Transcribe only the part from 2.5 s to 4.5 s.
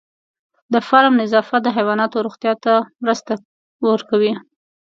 ته مرسته کوي.